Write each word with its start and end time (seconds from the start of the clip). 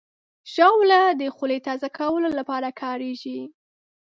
ژاوله 0.53 1.01
د 1.19 1.21
خولې 1.35 1.59
تازه 1.67 1.87
کولو 1.97 2.29
لپاره 2.39 2.69
کارېږي. 2.81 3.39